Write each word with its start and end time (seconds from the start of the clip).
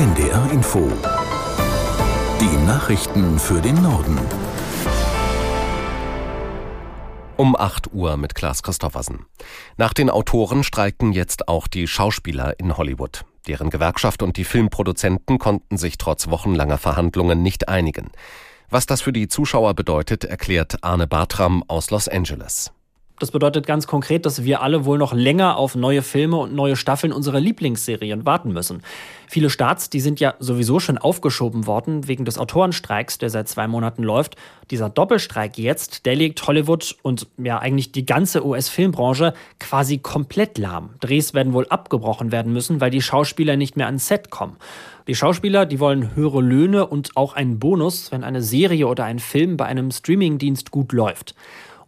NDR 0.00 0.50
Info. 0.50 0.90
Die 2.40 2.66
Nachrichten 2.66 3.38
für 3.38 3.60
den 3.60 3.82
Norden. 3.82 4.18
Um 7.36 7.54
8 7.54 7.92
Uhr 7.92 8.16
mit 8.16 8.34
Klaas 8.34 8.62
Christoffersen. 8.62 9.26
Nach 9.76 9.92
den 9.92 10.08
Autoren 10.08 10.64
streiken 10.64 11.12
jetzt 11.12 11.48
auch 11.48 11.66
die 11.66 11.86
Schauspieler 11.86 12.58
in 12.58 12.78
Hollywood. 12.78 13.26
Deren 13.46 13.68
Gewerkschaft 13.68 14.22
und 14.22 14.38
die 14.38 14.44
Filmproduzenten 14.44 15.38
konnten 15.38 15.76
sich 15.76 15.98
trotz 15.98 16.30
wochenlanger 16.30 16.78
Verhandlungen 16.78 17.42
nicht 17.42 17.68
einigen. 17.68 18.10
Was 18.70 18.86
das 18.86 19.02
für 19.02 19.12
die 19.12 19.28
Zuschauer 19.28 19.74
bedeutet, 19.74 20.24
erklärt 20.24 20.82
Arne 20.82 21.08
Bartram 21.08 21.62
aus 21.68 21.90
Los 21.90 22.08
Angeles. 22.08 22.72
Das 23.20 23.32
bedeutet 23.32 23.66
ganz 23.66 23.86
konkret, 23.86 24.24
dass 24.24 24.44
wir 24.44 24.62
alle 24.62 24.86
wohl 24.86 24.96
noch 24.96 25.12
länger 25.12 25.58
auf 25.58 25.74
neue 25.74 26.00
Filme 26.00 26.38
und 26.38 26.54
neue 26.54 26.74
Staffeln 26.74 27.12
unserer 27.12 27.38
Lieblingsserien 27.38 28.24
warten 28.24 28.54
müssen. 28.54 28.82
Viele 29.28 29.50
Starts, 29.50 29.90
die 29.90 30.00
sind 30.00 30.20
ja 30.20 30.34
sowieso 30.38 30.80
schon 30.80 30.96
aufgeschoben 30.96 31.66
worden 31.66 32.08
wegen 32.08 32.24
des 32.24 32.38
Autorenstreiks, 32.38 33.18
der 33.18 33.28
seit 33.28 33.46
zwei 33.46 33.68
Monaten 33.68 34.02
läuft. 34.04 34.36
Dieser 34.70 34.88
Doppelstreik 34.88 35.58
jetzt, 35.58 36.06
der 36.06 36.16
legt 36.16 36.46
Hollywood 36.46 36.96
und 37.02 37.28
ja 37.36 37.58
eigentlich 37.58 37.92
die 37.92 38.06
ganze 38.06 38.44
US-Filmbranche 38.44 39.34
quasi 39.58 39.98
komplett 39.98 40.56
lahm. 40.56 40.94
Drehs 41.00 41.34
werden 41.34 41.52
wohl 41.52 41.66
abgebrochen 41.68 42.32
werden 42.32 42.54
müssen, 42.54 42.80
weil 42.80 42.90
die 42.90 43.02
Schauspieler 43.02 43.58
nicht 43.58 43.76
mehr 43.76 43.86
ans 43.86 44.08
Set 44.08 44.30
kommen. 44.30 44.56
Die 45.08 45.14
Schauspieler, 45.14 45.66
die 45.66 45.78
wollen 45.78 46.14
höhere 46.16 46.40
Löhne 46.40 46.86
und 46.86 47.16
auch 47.16 47.34
einen 47.34 47.58
Bonus, 47.58 48.12
wenn 48.12 48.24
eine 48.24 48.40
Serie 48.40 48.86
oder 48.86 49.04
ein 49.04 49.18
Film 49.18 49.58
bei 49.58 49.66
einem 49.66 49.90
Streamingdienst 49.90 50.70
gut 50.70 50.92
läuft. 50.92 51.34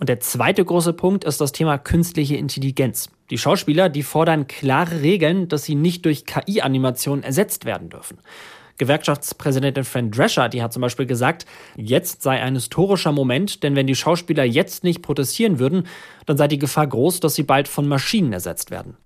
Und 0.00 0.08
der 0.08 0.18
zweite 0.18 0.64
große 0.64 0.94
Punkt 0.94 1.24
ist 1.24 1.42
das 1.42 1.52
Thema 1.52 1.76
künstliche 1.76 2.36
Intelligenz. 2.36 3.10
Die 3.28 3.36
Schauspieler, 3.36 3.90
die 3.90 4.02
fordern 4.02 4.46
klare 4.46 5.02
Regeln, 5.02 5.46
dass 5.48 5.64
sie 5.64 5.74
nicht 5.74 6.06
durch 6.06 6.24
KI-Animationen 6.24 7.22
ersetzt 7.22 7.66
werden 7.66 7.90
dürfen. 7.90 8.16
Gewerkschaftspräsidentin 8.78 9.84
Fran 9.84 10.10
Drescher, 10.10 10.48
die 10.48 10.62
hat 10.62 10.72
zum 10.72 10.80
Beispiel 10.80 11.04
gesagt, 11.04 11.44
jetzt 11.76 12.22
sei 12.22 12.40
ein 12.40 12.54
historischer 12.54 13.12
Moment, 13.12 13.62
denn 13.62 13.76
wenn 13.76 13.86
die 13.86 13.94
Schauspieler 13.94 14.44
jetzt 14.44 14.84
nicht 14.84 15.02
protestieren 15.02 15.58
würden, 15.58 15.86
dann 16.24 16.38
sei 16.38 16.48
die 16.48 16.58
Gefahr 16.58 16.86
groß, 16.86 17.20
dass 17.20 17.34
sie 17.34 17.42
bald 17.42 17.68
von 17.68 17.86
Maschinen 17.86 18.32
ersetzt 18.32 18.70
werden. 18.70 18.96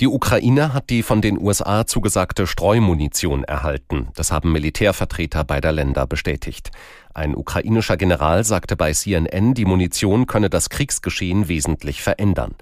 Die 0.00 0.08
Ukraine 0.08 0.72
hat 0.72 0.88
die 0.88 1.02
von 1.02 1.20
den 1.20 1.38
USA 1.38 1.86
zugesagte 1.86 2.46
Streumunition 2.46 3.44
erhalten. 3.44 4.08
Das 4.14 4.32
haben 4.32 4.50
Militärvertreter 4.50 5.44
beider 5.44 5.72
Länder 5.72 6.06
bestätigt. 6.06 6.70
Ein 7.12 7.36
ukrainischer 7.36 7.98
General 7.98 8.42
sagte 8.42 8.76
bei 8.76 8.94
CNN, 8.94 9.52
die 9.52 9.66
Munition 9.66 10.26
könne 10.26 10.48
das 10.48 10.70
Kriegsgeschehen 10.70 11.48
wesentlich 11.48 12.00
verändern. 12.00 12.54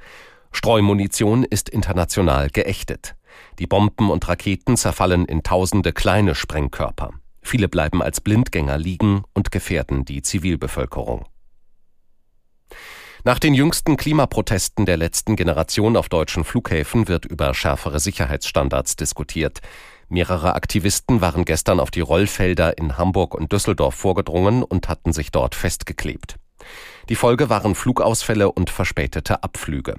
Streumunition 0.51 1.45
ist 1.45 1.69
international 1.69 2.51
geächtet. 2.51 3.15
Die 3.61 3.69
Bomben 3.69 4.11
und 4.11 4.27
Raketen 4.27 4.77
zerfallen 4.77 5.25
in 5.25 5.45
tausende 5.45 5.93
kleine 5.93 6.35
Sprengkörper. 6.35 7.13
Viele 7.41 7.69
bleiben 7.69 8.03
als 8.03 8.21
Blindgänger 8.21 8.79
liegen 8.79 9.23
und 9.33 9.53
gefährden 9.53 10.05
die 10.05 10.23
Zivilbevölkerung. 10.23 11.25
Nach 13.25 13.39
den 13.39 13.53
jüngsten 13.53 13.97
Klimaprotesten 13.97 14.87
der 14.87 14.97
letzten 14.97 15.35
Generation 15.35 15.97
auf 15.97 16.09
deutschen 16.09 16.45
Flughäfen 16.45 17.09
wird 17.09 17.25
über 17.25 17.53
schärfere 17.53 17.99
Sicherheitsstandards 17.99 18.97
diskutiert. 18.97 19.61
Mehrere 20.09 20.55
Aktivisten 20.55 21.21
waren 21.21 21.45
gestern 21.45 21.81
auf 21.81 21.91
die 21.91 22.01
Rollfelder 22.01 22.79
in 22.79 22.97
Hamburg 22.97 23.35
und 23.35 23.53
Düsseldorf 23.53 23.95
vorgedrungen 23.95 24.63
und 24.63 24.89
hatten 24.89 25.13
sich 25.13 25.33
dort 25.33 25.55
festgeklebt. 25.55 26.37
Die 27.09 27.17
Folge 27.17 27.51
waren 27.51 27.75
Flugausfälle 27.75 28.51
und 28.51 28.71
verspätete 28.71 29.43
Abflüge. 29.43 29.97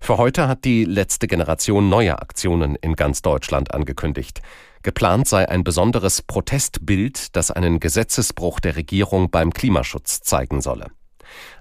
Für 0.00 0.18
heute 0.18 0.48
hat 0.48 0.64
die 0.64 0.84
letzte 0.84 1.26
Generation 1.26 1.88
neue 1.88 2.18
Aktionen 2.18 2.74
in 2.76 2.96
ganz 2.96 3.22
Deutschland 3.22 3.72
angekündigt. 3.72 4.40
Geplant 4.82 5.28
sei 5.28 5.48
ein 5.48 5.62
besonderes 5.62 6.22
Protestbild, 6.22 7.36
das 7.36 7.50
einen 7.50 7.80
Gesetzesbruch 7.80 8.60
der 8.60 8.76
Regierung 8.76 9.30
beim 9.30 9.52
Klimaschutz 9.52 10.22
zeigen 10.22 10.62
solle. 10.62 10.86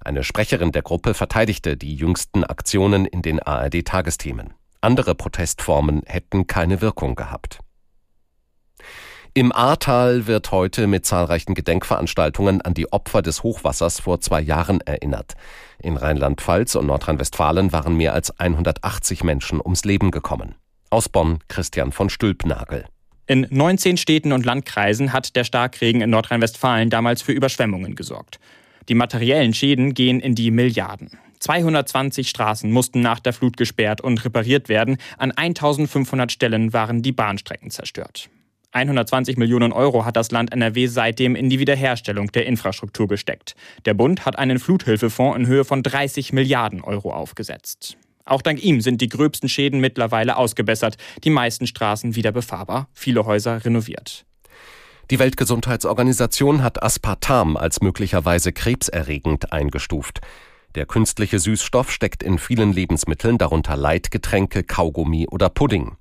Eine 0.04 0.24
Sprecherin 0.24 0.72
der 0.72 0.82
Gruppe 0.82 1.14
verteidigte 1.14 1.78
die 1.78 1.96
jüngsten 1.96 2.44
Aktionen 2.44 3.06
in 3.06 3.22
den 3.22 3.40
ARD-Tagesthemen. 3.42 4.54
Andere 4.82 5.16
Protestformen 5.16 6.04
hätten 6.06 6.48
keine 6.48 6.82
Wirkung 6.82 7.16
gehabt. 7.16 7.60
Im 9.36 9.52
Ahrtal 9.52 10.26
wird 10.26 10.52
heute 10.52 10.88
mit 10.88 11.06
zahlreichen 11.06 11.54
Gedenkveranstaltungen 11.54 12.62
an 12.62 12.74
die 12.74 12.92
Opfer 12.92 13.22
des 13.22 13.44
Hochwassers 13.44 14.00
vor 14.00 14.22
zwei 14.22 14.42
Jahren 14.42 14.82
erinnert. 14.82 15.36
In 15.78 15.98
Rheinland-Pfalz 15.98 16.76
und 16.76 16.88
Nordrhein-Westfalen 16.88 17.72
waren 17.72 17.96
mehr 17.96 18.14
als 18.14 18.38
180 18.40 19.24
Menschen 19.24 19.62
ums 19.62 19.86
Leben 19.86 20.12
gekommen. 20.12 20.56
Aus 20.90 21.10
Bonn 21.10 21.40
Christian 21.48 21.92
von 21.92 22.10
Stülpnagel. 22.10 22.86
In 23.28 23.46
19 23.52 23.98
Städten 23.98 24.34
und 24.34 24.44
Landkreisen 24.44 25.14
hat 25.14 25.36
der 25.36 25.44
Starkregen 25.44 26.02
in 26.02 26.10
Nordrhein-Westfalen 26.10 26.90
damals 26.90 27.22
für 27.22 27.32
Überschwemmungen 27.32 27.94
gesorgt. 27.94 28.40
Die 28.90 28.96
materiellen 28.96 29.54
Schäden 29.54 29.94
gehen 29.94 30.20
in 30.20 30.34
die 30.34 30.50
Milliarden. 30.50 31.12
220 31.40 32.28
Straßen 32.28 32.72
mussten 32.72 33.02
nach 33.02 33.20
der 33.20 33.34
Flut 33.34 33.56
gesperrt 33.56 34.02
und 34.02 34.26
repariert 34.26 34.68
werden. 34.68 34.98
An 35.18 35.32
1500 35.32 36.32
Stellen 36.32 36.74
waren 36.74 37.04
die 37.04 37.12
Bahnstrecken 37.12 37.70
zerstört. 37.70 38.30
120 38.72 39.38
Millionen 39.38 39.72
Euro 39.72 40.06
hat 40.06 40.16
das 40.16 40.32
Land 40.32 40.52
NRW 40.54 40.88
seitdem 40.88 41.36
in 41.36 41.50
die 41.50 41.60
Wiederherstellung 41.60 42.32
der 42.32 42.46
Infrastruktur 42.46 43.08
gesteckt. 43.08 43.56
Der 43.86 43.94
Bund 43.94 44.26
hat 44.26 44.38
einen 44.38 44.60
Fluthilfefonds 44.60 45.38
in 45.38 45.48
Höhe 45.48 45.66
von 45.66 45.82
30 45.82 46.34
Milliarden 46.34 46.82
Euro 46.82 47.14
aufgesetzt. 47.14 47.98
Auch 48.26 48.42
dank 48.42 48.64
ihm 48.64 48.82
sind 48.82 49.02
die 49.02 49.10
gröbsten 49.10 49.50
Schäden 49.50 49.80
mittlerweile 49.80 50.38
ausgebessert, 50.38 50.98
die 51.24 51.32
meisten 51.32 51.66
Straßen 51.66 52.16
wieder 52.16 52.32
befahrbar, 52.32 52.90
viele 52.94 53.26
Häuser 53.26 53.66
renoviert. 53.66 54.26
Die 55.12 55.18
Weltgesundheitsorganisation 55.18 56.62
hat 56.62 56.84
Aspartam 56.84 57.58
als 57.58 57.82
möglicherweise 57.82 58.54
krebserregend 58.54 59.52
eingestuft. 59.52 60.22
Der 60.76 60.86
künstliche 60.86 61.40
Süßstoff 61.40 61.92
steckt 61.92 62.22
in 62.22 62.38
vielen 62.38 62.72
Lebensmitteln, 62.72 63.40
darunter 63.40 63.76
Leitgetränke, 63.76 64.64
Kaugummi 64.64 65.28
oder 65.28 65.50
Pudding. 65.50 65.96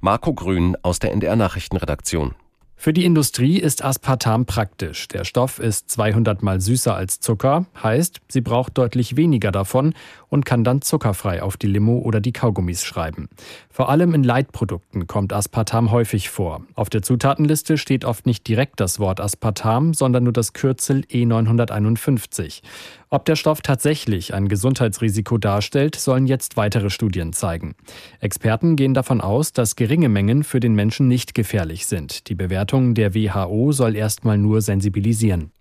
Marco 0.00 0.34
Grün 0.34 0.76
aus 0.82 0.98
der 0.98 1.12
NDR 1.12 1.36
Nachrichtenredaktion. 1.36 2.34
Für 2.80 2.92
die 2.92 3.04
Industrie 3.04 3.58
ist 3.58 3.84
Aspartam 3.84 4.46
praktisch. 4.46 5.08
Der 5.08 5.24
Stoff 5.24 5.58
ist 5.58 5.90
200 5.90 6.44
mal 6.44 6.60
süßer 6.60 6.94
als 6.94 7.18
Zucker, 7.18 7.66
heißt, 7.82 8.20
sie 8.28 8.40
braucht 8.40 8.78
deutlich 8.78 9.16
weniger 9.16 9.50
davon 9.50 9.94
und 10.28 10.44
kann 10.44 10.62
dann 10.62 10.80
zuckerfrei 10.80 11.42
auf 11.42 11.56
die 11.56 11.66
Limo 11.66 11.98
oder 11.98 12.20
die 12.20 12.30
Kaugummis 12.30 12.84
schreiben. 12.84 13.28
Vor 13.68 13.88
allem 13.88 14.14
in 14.14 14.22
Leitprodukten 14.22 15.08
kommt 15.08 15.32
Aspartam 15.32 15.90
häufig 15.90 16.30
vor. 16.30 16.62
Auf 16.76 16.88
der 16.88 17.02
Zutatenliste 17.02 17.78
steht 17.78 18.04
oft 18.04 18.26
nicht 18.26 18.46
direkt 18.46 18.78
das 18.78 19.00
Wort 19.00 19.18
Aspartam, 19.18 19.92
sondern 19.92 20.22
nur 20.22 20.32
das 20.32 20.52
Kürzel 20.52 21.00
E951. 21.10 22.62
Ob 23.10 23.24
der 23.24 23.36
Stoff 23.36 23.62
tatsächlich 23.62 24.34
ein 24.34 24.48
Gesundheitsrisiko 24.48 25.38
darstellt, 25.38 25.94
sollen 25.96 26.26
jetzt 26.26 26.58
weitere 26.58 26.90
Studien 26.90 27.32
zeigen. 27.32 27.74
Experten 28.20 28.76
gehen 28.76 28.92
davon 28.92 29.22
aus, 29.22 29.54
dass 29.54 29.76
geringe 29.76 30.10
Mengen 30.10 30.44
für 30.44 30.60
den 30.60 30.74
Menschen 30.74 31.08
nicht 31.08 31.34
gefährlich 31.34 31.86
sind. 31.86 32.28
Die 32.28 32.34
Bewertung 32.34 32.94
der 32.94 33.14
WHO 33.14 33.72
soll 33.72 33.96
erstmal 33.96 34.36
nur 34.36 34.60
sensibilisieren. 34.60 35.52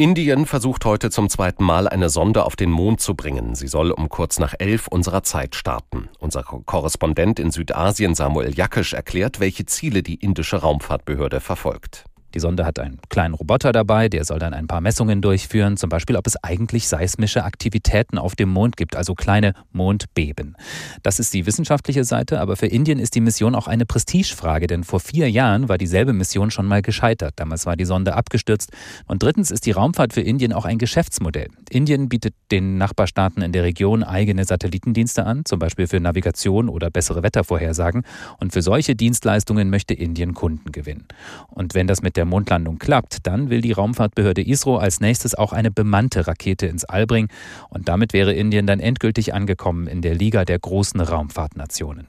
Indien 0.00 0.46
versucht 0.46 0.84
heute 0.84 1.10
zum 1.10 1.28
zweiten 1.28 1.64
Mal 1.64 1.88
eine 1.88 2.08
Sonde 2.08 2.44
auf 2.44 2.54
den 2.54 2.70
Mond 2.70 3.00
zu 3.00 3.16
bringen. 3.16 3.56
Sie 3.56 3.66
soll 3.66 3.90
um 3.90 4.08
kurz 4.08 4.38
nach 4.38 4.54
elf 4.60 4.86
unserer 4.86 5.24
Zeit 5.24 5.56
starten. 5.56 6.08
Unser 6.20 6.44
Korrespondent 6.44 7.40
in 7.40 7.50
Südasien 7.50 8.14
Samuel 8.14 8.54
Jakisch 8.54 8.92
erklärt, 8.92 9.40
welche 9.40 9.66
Ziele 9.66 10.04
die 10.04 10.14
indische 10.14 10.58
Raumfahrtbehörde 10.58 11.40
verfolgt. 11.40 12.04
Die 12.34 12.40
Sonde 12.40 12.66
hat 12.66 12.78
einen 12.78 12.98
kleinen 13.08 13.34
Roboter 13.34 13.72
dabei, 13.72 14.08
der 14.10 14.24
soll 14.24 14.38
dann 14.38 14.52
ein 14.52 14.66
paar 14.66 14.82
Messungen 14.82 15.22
durchführen, 15.22 15.78
zum 15.78 15.88
Beispiel, 15.88 16.16
ob 16.16 16.26
es 16.26 16.36
eigentlich 16.44 16.86
seismische 16.86 17.42
Aktivitäten 17.44 18.18
auf 18.18 18.36
dem 18.36 18.50
Mond 18.50 18.76
gibt, 18.76 18.96
also 18.96 19.14
kleine 19.14 19.54
Mondbeben. 19.72 20.56
Das 21.02 21.18
ist 21.20 21.32
die 21.32 21.46
wissenschaftliche 21.46 22.04
Seite, 22.04 22.40
aber 22.40 22.56
für 22.56 22.66
Indien 22.66 22.98
ist 22.98 23.14
die 23.14 23.22
Mission 23.22 23.54
auch 23.54 23.66
eine 23.66 23.86
Prestigefrage, 23.86 24.66
denn 24.66 24.84
vor 24.84 25.00
vier 25.00 25.30
Jahren 25.30 25.70
war 25.70 25.78
dieselbe 25.78 26.12
Mission 26.12 26.50
schon 26.50 26.66
mal 26.66 26.82
gescheitert. 26.82 27.34
Damals 27.36 27.64
war 27.64 27.76
die 27.76 27.86
Sonde 27.86 28.14
abgestürzt. 28.14 28.72
Und 29.06 29.22
drittens 29.22 29.50
ist 29.50 29.64
die 29.64 29.70
Raumfahrt 29.70 30.12
für 30.12 30.20
Indien 30.20 30.52
auch 30.52 30.66
ein 30.66 30.76
Geschäftsmodell. 30.76 31.48
Indien 31.70 32.10
bietet 32.10 32.34
den 32.50 32.76
Nachbarstaaten 32.76 33.42
in 33.42 33.52
der 33.52 33.62
Region 33.62 34.04
eigene 34.04 34.44
Satellitendienste 34.44 35.24
an, 35.24 35.46
zum 35.46 35.58
Beispiel 35.58 35.86
für 35.86 35.98
Navigation 35.98 36.68
oder 36.68 36.90
bessere 36.90 37.22
Wettervorhersagen. 37.22 38.02
Und 38.38 38.52
für 38.52 38.60
solche 38.60 38.94
Dienstleistungen 38.94 39.70
möchte 39.70 39.94
Indien 39.94 40.34
Kunden 40.34 40.72
gewinnen. 40.72 41.06
Und 41.48 41.74
wenn 41.74 41.86
das 41.86 42.02
mit 42.02 42.17
der 42.18 42.24
Mondlandung 42.24 42.80
klappt, 42.80 43.28
dann 43.28 43.48
will 43.48 43.60
die 43.60 43.70
Raumfahrtbehörde 43.70 44.42
ISRO 44.42 44.76
als 44.76 44.98
nächstes 44.98 45.36
auch 45.36 45.52
eine 45.52 45.70
bemannte 45.70 46.26
Rakete 46.26 46.66
ins 46.66 46.84
All 46.84 47.06
bringen. 47.06 47.28
Und 47.68 47.88
damit 47.88 48.12
wäre 48.12 48.34
Indien 48.34 48.66
dann 48.66 48.80
endgültig 48.80 49.34
angekommen 49.34 49.86
in 49.86 50.02
der 50.02 50.16
Liga 50.16 50.44
der 50.44 50.58
großen 50.58 51.00
Raumfahrtnationen. 51.00 52.08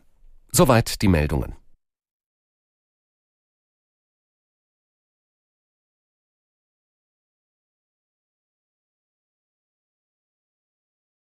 Soweit 0.52 1.04
die 1.04 1.08
Meldungen. 1.08 1.59